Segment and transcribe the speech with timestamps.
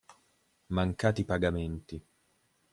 [0.75, 1.97] Mancati pagamenti.